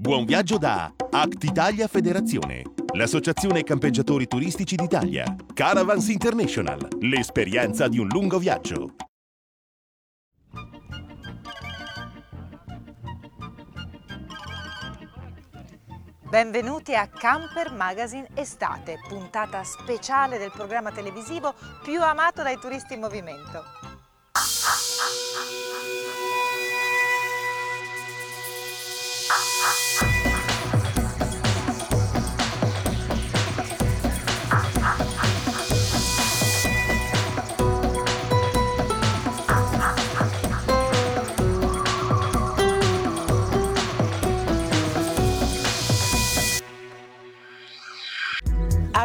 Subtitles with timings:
[0.00, 2.62] Buon viaggio da Act Italia Federazione,
[2.92, 5.34] l'associazione campeggiatori turistici d'Italia.
[5.52, 8.94] Caravans International, l'esperienza di un lungo viaggio.
[16.30, 21.52] Benvenuti a Camper Magazine Estate, puntata speciale del programma televisivo
[21.82, 23.64] più amato dai turisti in movimento.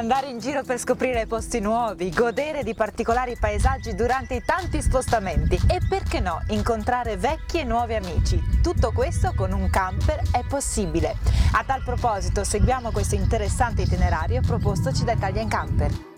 [0.04, 5.58] Andare in giro per scoprire posti nuovi, godere di particolari paesaggi durante i tanti spostamenti
[5.66, 8.38] e perché no, incontrare vecchi e nuovi amici.
[8.62, 11.16] Tutto questo con un camper è possibile.
[11.54, 16.13] A tal proposito seguiamo questo interessante itinerario propostoci da Italian Camper.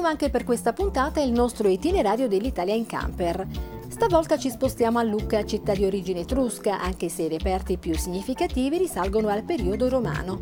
[0.00, 3.46] Continua anche per questa puntata il nostro itinerario dell'Italia in camper.
[3.86, 8.78] Stavolta ci spostiamo a Lucca, città di origine etrusca, anche se i reperti più significativi
[8.78, 10.40] risalgono al periodo romano.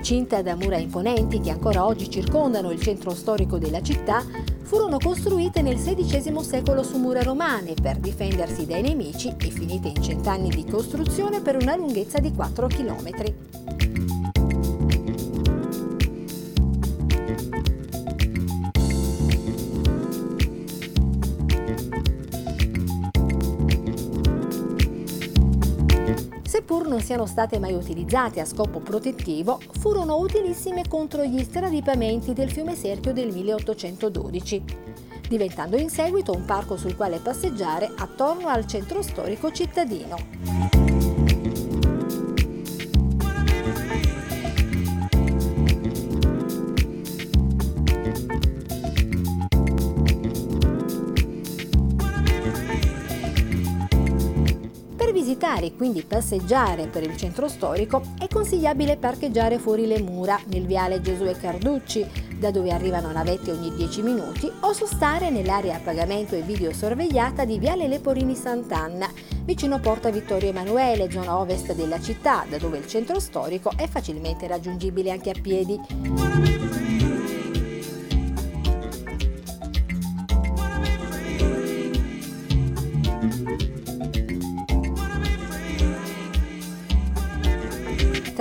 [0.00, 4.24] Cinta da mura imponenti che ancora oggi circondano il centro storico della città,
[4.62, 10.02] furono costruite nel XVI secolo su mura romane per difendersi dai nemici e finite in
[10.02, 13.65] cent'anni di costruzione per una lunghezza di 4 chilometri.
[26.56, 32.50] Seppur non siano state mai utilizzate a scopo protettivo, furono utilissime contro gli stradiripamenti del
[32.50, 34.64] fiume Serchio del 1812,
[35.28, 40.95] diventando in seguito un parco sul quale passeggiare attorno al centro storico cittadino.
[55.56, 60.66] Visitare e quindi passeggiare per il centro storico è consigliabile parcheggiare fuori le mura nel
[60.66, 62.06] viale Giosuè Carducci,
[62.38, 67.58] da dove arrivano navette ogni 10 minuti, o sostare nell'area a pagamento e videosorvegliata di
[67.58, 69.10] viale Leporini Sant'Anna,
[69.44, 74.46] vicino Porta Vittorio Emanuele, zona ovest della città, da dove il centro storico è facilmente
[74.46, 76.55] raggiungibile anche a piedi.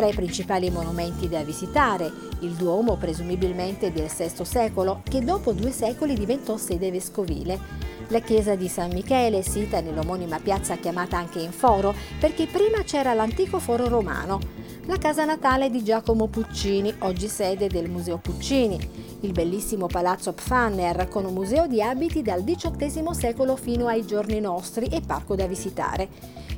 [0.06, 2.12] Tra i principali monumenti da visitare,
[2.42, 7.58] il Duomo presumibilmente del VI secolo, che dopo due secoli diventò sede vescovile.
[8.10, 13.16] La chiesa di San Michele, sita nell'omonima piazza chiamata anche in Foro, perché prima c'era
[13.16, 14.40] l'antico foro romano.
[14.86, 19.05] La casa natale di Giacomo Puccini, oggi sede del Museo Puccini.
[19.26, 24.40] Il bellissimo palazzo Pfanner, con un museo di abiti dal XVIII secolo fino ai giorni
[24.40, 26.08] nostri e parco da visitare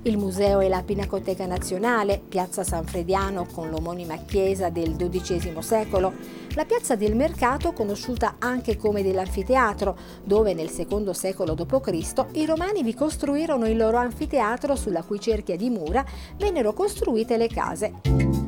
[0.04, 6.14] il museo e la Pinacoteca Nazionale, piazza San Frediano con l'omonima chiesa del XII secolo,
[6.56, 12.26] la piazza del Mercato conosciuta anche come dell'anfiteatro, dove nel II secolo d.C.
[12.34, 16.06] i romani vi costruirono il loro anfiteatro sulla cui cerchia di mura
[16.36, 18.47] vennero costruite le case.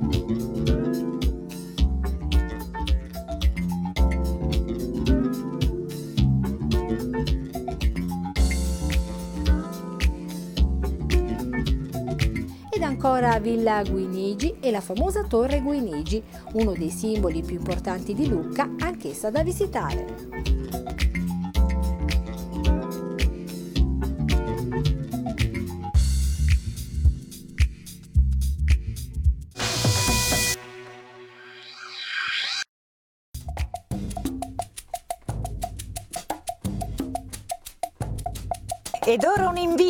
[13.00, 16.22] Ancora Villa Guinigi e la famosa Torre Guinigi,
[16.56, 20.69] uno dei simboli più importanti di Lucca, anch'essa da visitare.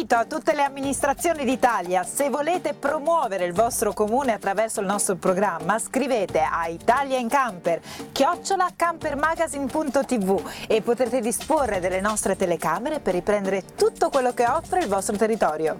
[0.10, 2.04] Invito a tutte le amministrazioni d'Italia.
[2.04, 7.80] Se volete promuovere il vostro comune attraverso il nostro programma, scrivete a Italia in Camper,
[8.12, 14.88] chiocciola campermagazine.tv e potrete disporre delle nostre telecamere per riprendere tutto quello che offre il
[14.88, 15.80] vostro territorio.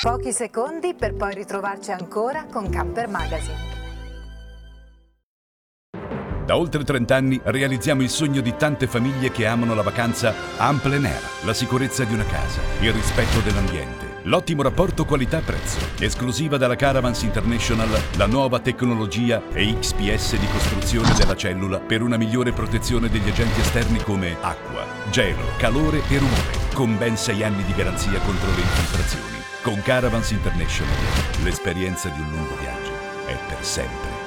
[0.00, 3.67] Pochi secondi per poi ritrovarci ancora con Camper Magazine.
[6.48, 10.80] Da oltre 30 anni realizziamo il sogno di tante famiglie che amano la vacanza en
[10.80, 15.78] plein air, la sicurezza di una casa, il rispetto dell'ambiente l'ottimo rapporto qualità-prezzo.
[15.98, 22.52] Esclusiva dalla Caravans International, la nuova tecnologia EXPS di costruzione della cellula per una migliore
[22.52, 27.74] protezione degli agenti esterni come acqua, gelo, calore e rumore, con ben 6 anni di
[27.74, 29.36] garanzia contro le infiltrazioni.
[29.62, 30.96] Con Caravans International,
[31.42, 32.92] l'esperienza di un lungo viaggio
[33.26, 34.17] è per sempre.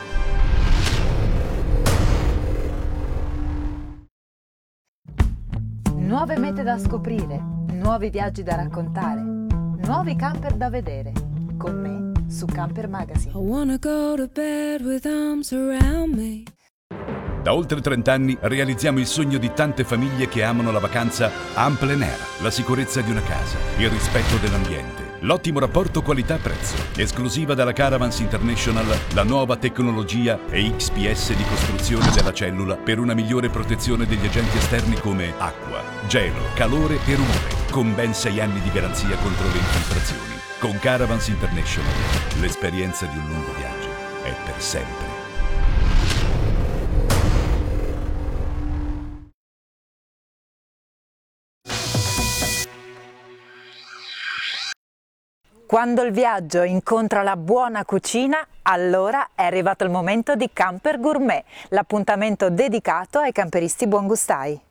[6.12, 7.42] Nuove mete da scoprire,
[7.72, 11.14] nuovi viaggi da raccontare, nuovi camper da vedere.
[11.58, 13.32] Con me su Camper Magazine.
[13.32, 16.44] I wanna go to bed with arms around me.
[17.42, 21.78] Da oltre 30 anni realizziamo il sogno di tante famiglie che amano la vacanza en
[21.78, 26.76] plein air, la sicurezza di una casa, il rispetto dell'ambiente, l'ottimo rapporto qualità-prezzo.
[26.96, 33.50] Esclusiva dalla Caravans International, la nuova tecnologia EXPS di costruzione della cellula per una migliore
[33.50, 38.72] protezione degli agenti esterni come acqua, gelo, calore e rumore, con ben 6 anni di
[38.72, 40.40] garanzia contro le infiltrazioni.
[40.60, 41.92] Con Caravans International,
[42.40, 43.90] l'esperienza di un lungo viaggio
[44.24, 45.11] è per sempre.
[55.72, 61.46] Quando il viaggio incontra la buona cucina, allora è arrivato il momento di Camper Gourmet,
[61.70, 64.71] l'appuntamento dedicato ai camperisti buongustai.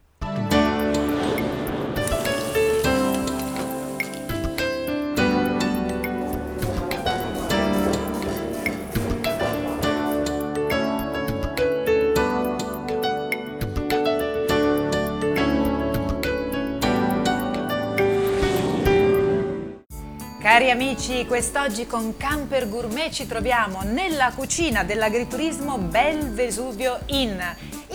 [20.71, 27.41] Cari amici, quest'oggi con Camper Gourmet ci troviamo nella cucina dell'agriturismo Bel Vesuvio Inn,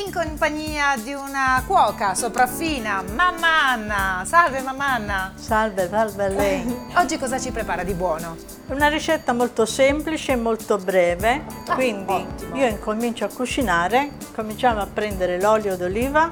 [0.06, 4.24] in compagnia di una cuoca sopraffina, Mamma Anna.
[4.26, 5.32] Salve Mamma Anna!
[5.36, 6.78] Salve, salve a lei.
[7.00, 8.36] Oggi cosa ci prepara di buono?
[8.68, 12.58] Una ricetta molto semplice e molto breve, Ah, quindi ottimo.
[12.58, 16.28] io incomincio a cucinare, cominciamo a prendere l'olio d'oliva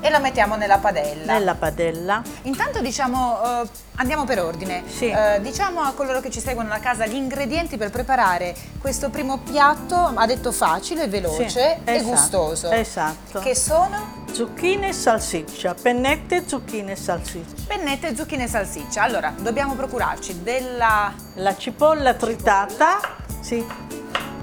[0.00, 1.32] E lo mettiamo nella padella.
[1.32, 2.22] nella padella.
[2.42, 4.84] Intanto diciamo, eh, andiamo per ordine.
[4.86, 5.08] Sì.
[5.08, 9.38] Eh, diciamo a coloro che ci seguono a casa gli ingredienti per preparare questo primo
[9.38, 12.70] piatto, ha detto facile, veloce Sì, e esatto, gustoso.
[12.70, 13.40] esatto.
[13.40, 17.54] Che sono Zucchine e salsiccia, pennette, zucchine e salsiccia.
[17.66, 19.02] pennette, zucchine e salsiccia.
[19.02, 21.12] Allora, dobbiamo procurarci della...
[21.36, 23.00] La cipolla tritata,
[23.40, 23.64] sì,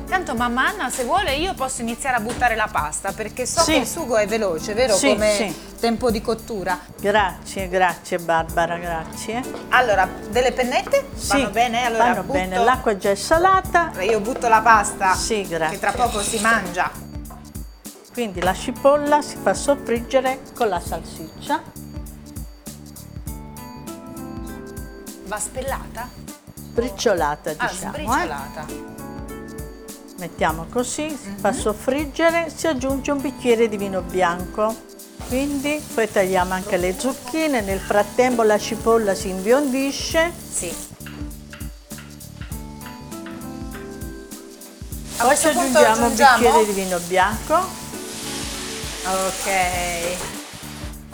[0.07, 3.71] Tanto mamma Anna, se vuole io posso iniziare a buttare la pasta perché so Sì.
[3.73, 4.95] che il sugo è veloce, vero?
[4.95, 5.75] Sì, Come sì.
[5.79, 6.79] tempo di cottura.
[6.99, 9.41] grazie, grazie Barbara, grazie.
[9.69, 11.09] Allora, delle pennette?
[11.15, 11.85] Sì, Vanno bene?
[11.85, 15.15] Allora, vanno butto- bene, l'acqua già è salata, Io butto la pasta.
[15.15, 15.75] Sì, grazie.
[15.77, 16.89] Che tra poco si mangia.
[18.13, 21.61] quindi la cipolla si fa soffriggere con la salsiccia.
[25.25, 26.07] Va spellata?
[26.55, 28.94] Briciolata Ah, diciamo, eh.
[30.17, 31.37] Mettiamo così, si Mhm.
[31.39, 34.73] fa soffriggere, si aggiunge un bicchiere di vino bianco.
[35.27, 40.73] Quindi poi tagliamo anche le zucchine, nel frattempo la cipolla si imbiondisce, Sì.
[45.17, 47.55] Poi ci punto aggiungiamo un aggiungiamo- bicchiere di vino bianco.
[49.05, 50.44] Ok.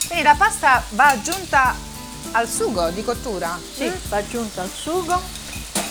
[0.06, 1.74] Quindi la pasta va aggiunta
[2.32, 3.58] al sugo di cottura.
[3.74, 5.20] Sì, va aggiunto al sugo.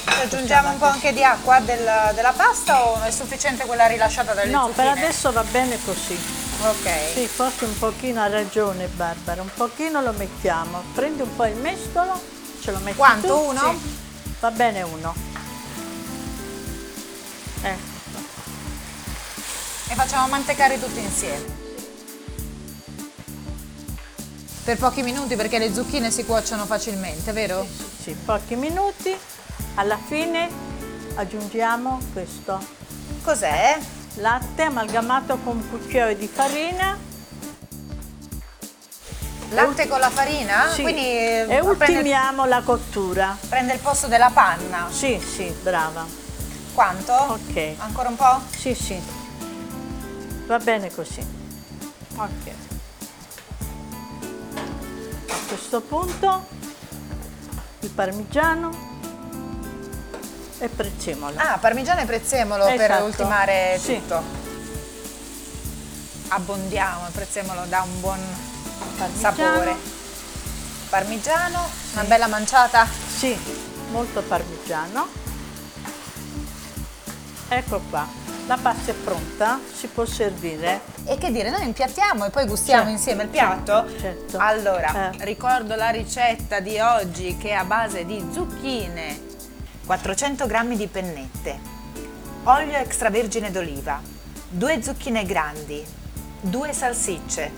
[0.06, 4.34] Ci aggiungiamo un po' anche di acqua del- della pasta o è sufficiente quella rilasciata
[4.34, 5.06] dalle No, per zucchine?
[5.06, 6.18] adesso va bene così.
[6.62, 6.90] Ok.
[7.16, 10.82] Sì, forse un pochino ha ragione Barbara, un pochino lo mettiamo.
[10.94, 12.22] Prendi un po' il mestolo,
[12.62, 13.28] ce lo metti Quanto?
[13.28, 13.72] tu, Uno?
[13.72, 13.98] sì.
[14.40, 15.14] Va bene uno.
[17.62, 17.92] Ecco.
[19.90, 21.62] E facciamo mantecare tutto insieme.
[24.64, 27.68] Per pochi minuti perché le zucchine si cuociono facilmente, vero?
[28.02, 29.14] Sì, pochi minuti.
[29.76, 30.50] Alla fine
[31.16, 32.60] aggiungiamo questo
[33.24, 33.78] Cos'è?
[34.16, 36.98] latte amalgamato con un cucchiaio di farina
[39.54, 40.70] Latte con la farina?
[40.72, 40.82] Sì.
[40.82, 43.38] Quindi e eh, prende, ultimiamo la cottura.
[43.50, 44.88] prende il posto della panna.
[44.90, 46.06] Sì, sì, brava.
[46.74, 47.14] Quanto?
[47.14, 47.76] Ok.
[47.78, 48.42] Ancora un po'?
[48.50, 49.00] Sì, sì.
[50.48, 51.24] Va bene così.
[52.16, 52.73] Ok.
[55.44, 56.46] A questo punto
[57.82, 58.92] il parmigiano
[60.60, 61.36] e prezzemolo.
[61.38, 63.04] Ah, parmigiano e prezzemolo per Esatto.
[63.04, 63.96] ultimare Sì.
[63.96, 64.22] tutto.
[66.30, 68.20] Abbondiamo, il prezzemolo dà un buon
[68.98, 69.36] Parmigiano.
[69.36, 69.76] sapore.
[70.90, 72.88] Parmigiano, una bella manciata.
[72.88, 73.38] Sì,
[73.92, 75.08] molto parmigiano.
[77.56, 78.08] Ecco qua,
[78.48, 80.82] la pasta è pronta, si può servire.
[81.06, 83.86] E che dire, noi impiattiamo e poi gustiamo Certo, insieme il piatto?
[84.00, 84.38] certo.
[84.40, 85.24] Allora, Eh.
[85.26, 89.20] ricordo la ricetta di oggi che è a base di zucchine,
[89.86, 91.60] 400 g di pennette,
[92.46, 94.02] olio extravergine d'oliva,
[94.50, 95.86] due zucchine grandi,
[96.42, 97.52] due salsicce,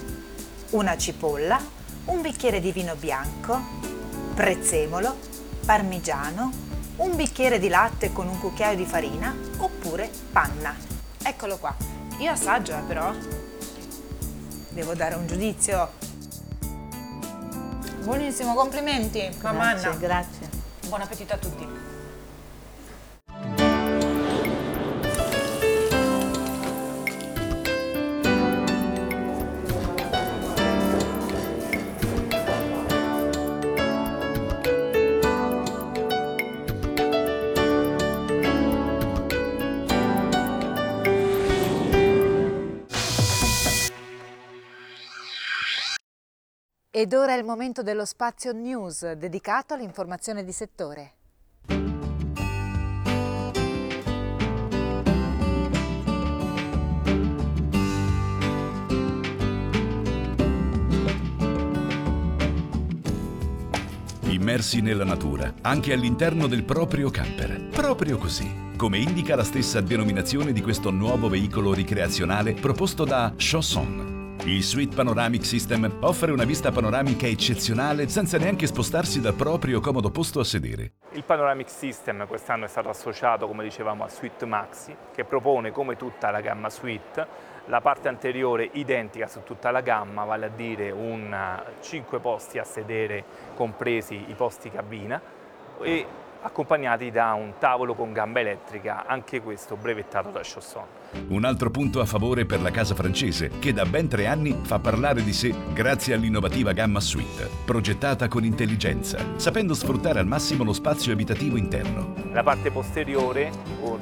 [0.71, 1.57] una cipolla,
[2.05, 3.61] un bicchiere di vino bianco,
[4.33, 5.15] prezzemolo,
[5.65, 6.51] parmigiano,
[6.97, 10.75] un bicchiere di latte con un cucchiaio di farina oppure panna.
[11.21, 11.75] Eccolo qua.
[12.19, 13.13] Io assaggio eh, però.
[14.69, 15.91] Devo dare un giudizio.
[18.03, 19.97] Buonissimo, complimenti, mamma Grazie, Anna.
[19.97, 20.49] grazie.
[20.87, 21.84] Buon appetito a tutti.
[46.97, 51.11] Ed ora è il momento dello spazio news dedicato all'informazione di settore.
[64.29, 67.71] Immersi nella natura, anche all'interno del proprio camper.
[67.71, 74.14] Proprio così, come indica la stessa denominazione di questo nuovo veicolo ricreazionale proposto da Chausson.
[74.47, 80.11] Il Suite Panoramic System offre una vista panoramica eccezionale senza neanche spostarsi dal proprio comodo
[80.11, 80.91] posto a sedere.
[81.13, 85.95] Il Panoramic System quest'anno è stato associato, come dicevamo, a Suite Maxi, che propone, come
[85.95, 87.25] tutta la gamma Suite,
[87.65, 92.63] la parte anteriore identica su tutta la gamma, vale a dire un 5 posti a
[92.63, 93.23] sedere,
[93.55, 95.19] compresi i posti cabina,
[95.81, 96.05] e
[96.45, 100.83] accompagnati da un tavolo con gamba elettrica, anche questo brevettato da Chausson.
[101.29, 104.77] Un altro punto a favore per la casa francese, che da ben tre anni fa
[104.77, 110.73] parlare di sé grazie all'innovativa gamma Suite, progettata con intelligenza, sapendo sfruttare al massimo lo
[110.73, 112.13] spazio abitativo interno.
[112.23, 113.49] Nella parte posteriore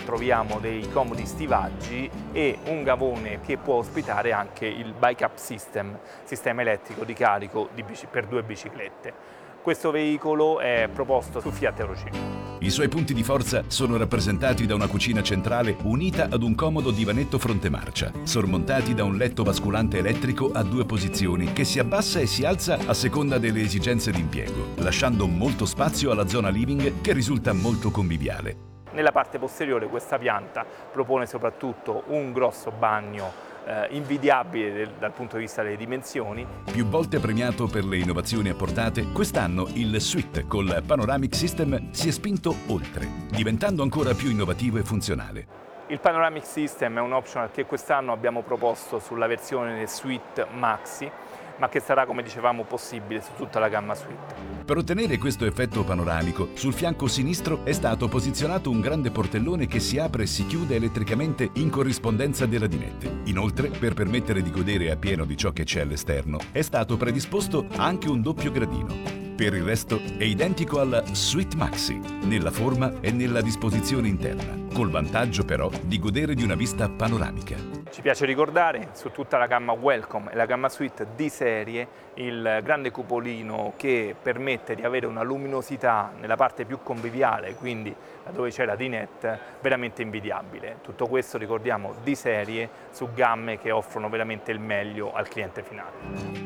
[0.04, 5.98] troviamo dei comodi stivaggi e un gavone che può ospitare anche il bike up system,
[6.24, 7.70] sistema elettrico di carico
[8.12, 9.42] per due biciclette.
[9.64, 12.20] Questo veicolo è proposto su Fiat Euro 5.
[12.60, 16.92] I suoi punti di forza sono rappresentati da una cucina centrale unita ad un comodo
[16.92, 22.20] divanetto fronte marcia, sormontati da un letto basculante elettrico a due posizioni che si abbassa
[22.20, 27.00] e si alza a seconda delle esigenze di impiego, lasciando molto spazio alla zona living
[27.00, 28.73] che risulta molto conviviale.
[28.94, 35.38] Nella parte posteriore questa pianta propone soprattutto un grosso bagno eh, invidiabile del- dal punto
[35.38, 40.84] di vista delle dimensioni, Più volte premiato per le innovazioni apportate, quest'anno il Suite col
[40.86, 45.62] Panoramic System si è spinto oltre, diventando ancora più innovativo e funzionale.
[45.88, 51.10] Il Panoramic System è un optional che quest'anno abbiamo proposto sulla versione del Suite Maxi,
[51.58, 54.62] ma che sarà, come dicevamo, possibile su tutta la gamma Suite.
[54.66, 59.80] Per ottenere questo effetto panoramico, sul fianco sinistro è stato posizionato un grande portellone che
[59.80, 63.22] si apre e si chiude elettricamente in corrispondenza delle radinette.
[63.26, 68.10] Inoltre, per permettere di godere appieno di ciò che c'è all'esterno, è stato predisposto anche
[68.10, 69.22] un doppio gradino.
[69.36, 74.92] Per il resto è identico al Suite Maxi, nella forma e nella disposizione interna, col
[74.92, 77.83] vantaggio però di godere di una vista panoramica.
[77.94, 82.62] Ci piace ricordare su tutta la gamma Welcome e la gamma Suite di serie il
[82.64, 87.96] grande cupolino che permette di avere una luminosità nella parte più conviviale, quindi
[88.32, 90.78] dove c'è la dinette, veramente invidiabile.
[90.82, 95.92] Tutto questo ricordiamo di serie su gamme che offrono veramente il meglio al cliente finale.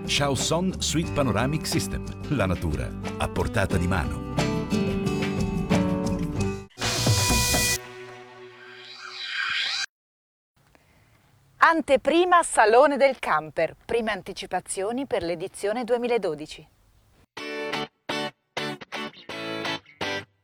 [0.05, 2.03] Chausson Suite Panoramic System,
[2.35, 2.89] la natura
[3.19, 4.56] a portata di mano.
[11.69, 16.67] Anteprima Salone del Camper, prime anticipazioni per l'edizione 2012.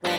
[0.01, 0.10] Uh,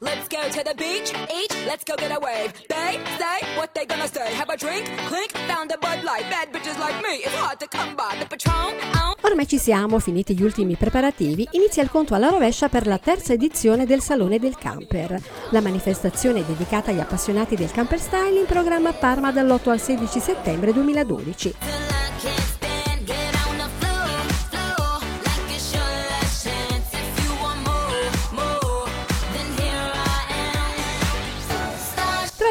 [0.00, 2.52] let's go to the beach, each let's go get a wave.
[2.68, 4.34] They say what they gonna say.
[4.34, 6.28] Have a drink, clink, found a Bud Light.
[6.28, 8.18] Bad bitches like me, it's hard to come by.
[8.18, 9.14] The Patron, oh.
[9.20, 13.32] Ormai ci siamo, finiti gli ultimi preparativi, inizia il conto alla rovescia per la terza
[13.32, 15.20] edizione del Salone del Camper.
[15.50, 20.18] La manifestazione dedicata agli appassionati del camper style in programma a Parma dall'8 al 16
[20.18, 21.99] settembre 2012.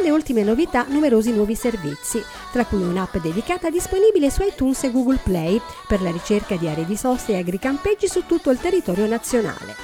[0.02, 5.20] Le ultime novità, numerosi nuovi servizi, tra cui un'app dedicata disponibile su iTunes e Google
[5.22, 9.76] Play per la ricerca di aree di sosta e agricampeggi su tutto il territorio nazionale.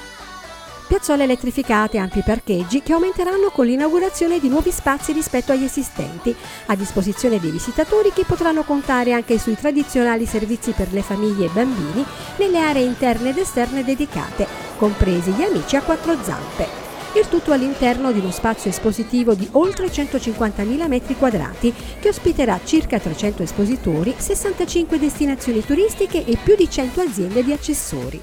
[0.88, 6.34] Piazzole elettrificate e ampi parcheggi che aumenteranno con l'inaugurazione di nuovi spazi rispetto agli esistenti,
[6.66, 11.50] a disposizione dei visitatori che potranno contare anche sui tradizionali servizi per le famiglie e
[11.52, 12.04] bambini
[12.38, 14.46] nelle aree interne ed esterne dedicate,
[14.78, 16.85] compresi gli amici a quattro zampe.
[17.16, 22.98] Il tutto all'interno di uno spazio espositivo di oltre 150.000 metri quadrati che ospiterà circa
[22.98, 28.20] 300 espositori, 65 destinazioni turistiche e più di 100 aziende di accessori.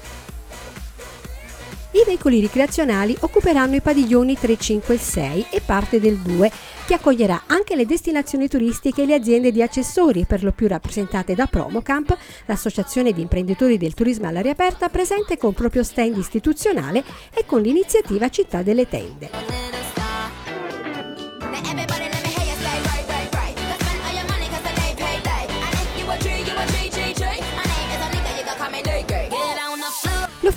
[1.94, 6.50] I veicoli ricreazionali occuperanno i padiglioni 3, 5 e 6 e parte del 2,
[6.86, 11.36] che accoglierà anche le destinazioni turistiche e le aziende di accessori, per lo più rappresentate
[11.36, 17.44] da Promocamp, l'associazione di imprenditori del turismo all'aria aperta presente con proprio stand istituzionale e
[17.46, 19.73] con l'iniziativa Città delle Tende.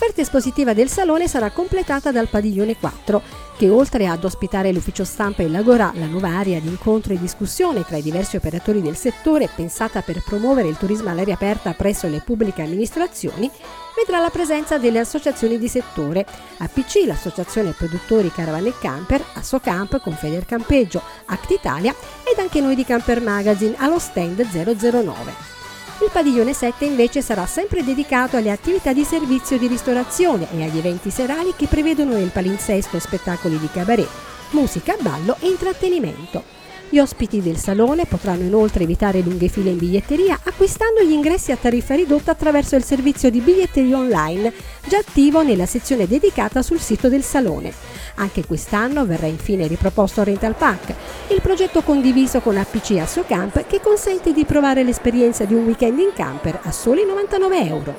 [0.08, 3.22] L'offerta espositiva del salone sarà completata dal padiglione 4,
[3.58, 7.84] che oltre ad ospitare l'ufficio stampa e l'Agora, la nuova area di incontro e discussione
[7.84, 12.22] tra i diversi operatori del settore pensata per promuovere il turismo all'aria aperta presso le
[12.22, 13.52] pubbliche amministrazioni,
[13.98, 16.26] vedrà la presenza delle associazioni di settore,
[16.60, 23.20] APC, l'Associazione Produttori Caravan e Camper, Assocamp, Confedercampeggio, Act Italia ed anche noi di Camper
[23.20, 25.57] Magazine allo stand 009.
[26.00, 30.78] Il padiglione 7 invece sarà sempre dedicato alle attività di servizio di ristorazione e agli
[30.78, 34.08] eventi serali che prevedono il palinsesto spettacoli di cabaret,
[34.52, 36.57] musica, ballo e intrattenimento.
[36.90, 41.58] Gli ospiti del salone potranno inoltre evitare lunghe file in biglietteria acquistando gli ingressi a
[41.58, 44.54] tariffa ridotta attraverso il servizio di biglietteria online,
[44.88, 47.74] già attivo nella sezione dedicata sul sito del salone.
[48.16, 50.94] Anche quest'anno verrà infine riproposto Rental Pack,
[51.34, 56.14] il progetto condiviso con APC Assocamp che consente di provare l'esperienza di un weekend in
[56.16, 57.96] camper a soli 99 euro.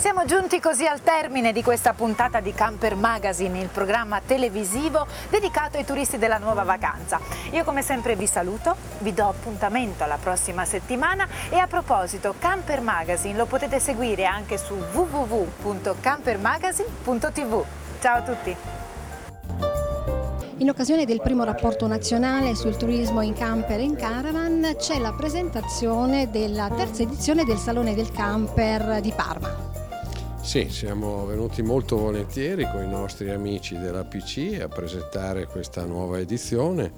[0.00, 5.76] Siamo giunti così al termine di questa puntata di Camper Magazine, il programma televisivo dedicato
[5.76, 7.20] ai turisti della nuova vacanza.
[7.50, 12.80] Io come sempre vi saluto, vi do appuntamento alla prossima settimana e a proposito Camper
[12.80, 17.64] Magazine lo potete seguire anche su www.campermagazine.tv.
[18.00, 18.56] Ciao a tutti!
[20.56, 25.12] In occasione del primo rapporto nazionale sul turismo in camper e in caravan c'è la
[25.12, 29.69] presentazione della terza edizione del Salone del Camper di Parma.
[30.42, 36.18] Sì, siamo venuti molto volentieri con i nostri amici della PC a presentare questa nuova
[36.18, 36.90] edizione.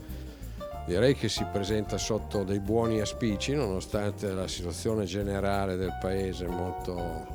[0.86, 7.26] Direi che si presenta sotto dei buoni aspici nonostante la situazione generale del paese molto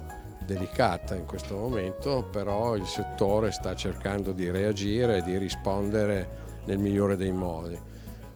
[0.44, 6.80] delicata in questo momento, però il settore sta cercando di reagire e di rispondere nel
[6.80, 7.80] migliore dei modi.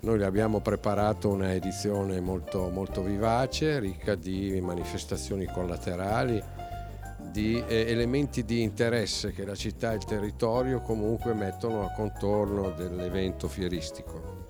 [0.01, 6.60] Noi le abbiamo preparato una edizione molto, molto vivace, ricca di manifestazioni collaterali,
[7.31, 12.71] di eh, elementi di interesse che la città e il territorio comunque mettono a contorno
[12.71, 14.47] dell'evento fieristico.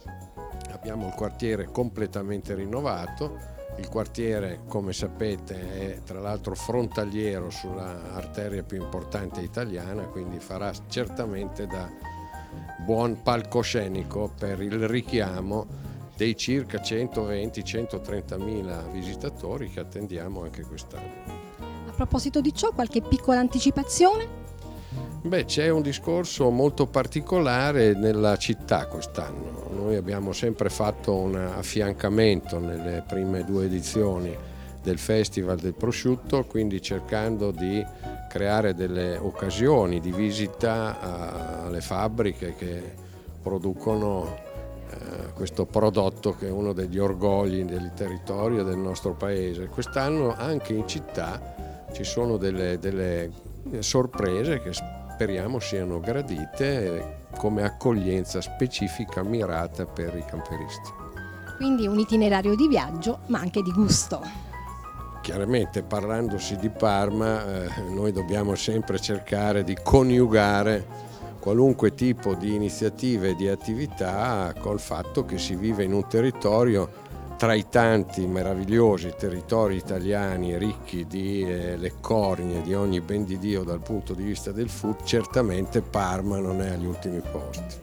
[0.72, 3.38] Abbiamo il quartiere completamente rinnovato,
[3.78, 10.72] il quartiere come sapete è tra l'altro frontaliero sulla arteria più importante italiana, quindi farà
[10.88, 11.89] certamente da
[12.84, 21.51] buon palcoscenico per il richiamo dei circa 120-130 mila visitatori che attendiamo anche quest'anno.
[22.02, 24.28] Proposito di ciò, qualche piccola anticipazione?
[25.22, 29.70] Beh, c'è un discorso molto particolare nella città quest'anno.
[29.76, 34.36] Noi abbiamo sempre fatto un affiancamento nelle prime due edizioni
[34.82, 37.86] del Festival del Prosciutto, quindi cercando di
[38.28, 42.96] creare delle occasioni di visita a- alle fabbriche che
[43.44, 44.40] producono
[44.90, 49.68] eh, questo prodotto che è uno degli orgogli del territorio del nostro paese.
[49.68, 53.32] Quest'anno anche in città ci sono delle, delle
[53.80, 60.90] sorprese che speriamo siano gradite come accoglienza specifica mirata per i camperisti.
[61.58, 64.22] Quindi un itinerario di viaggio, ma anche di gusto.
[65.22, 73.30] chiaramente parlandosi di Parma eh, noi dobbiamo sempre cercare di coniugare qualunque tipo di iniziative
[73.30, 77.10] e di attività col fatto che si vive in un territorio
[77.42, 83.40] tra i tanti meravigliosi territori italiani ricchi di eh, le cornie di ogni ben di
[83.40, 87.80] Dio dal punto di vista del food, certamente Parma non è agli ultimi posti.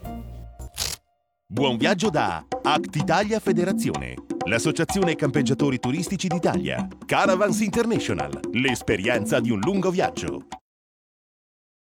[1.45, 4.15] Buon viaggio da Act Italia Federazione,
[4.47, 6.87] l'associazione campeggiatori turistici d'Italia.
[7.05, 10.47] Caravans International, l'esperienza di un lungo viaggio.